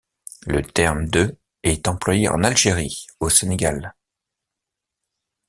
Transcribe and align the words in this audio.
Le 0.47 0.63
terme 0.63 1.07
de 1.09 1.37
est 1.61 1.87
employé 1.87 2.27
en 2.27 2.43
Algérie, 2.43 3.05
au 3.19 3.29
Sénégal. 3.29 3.93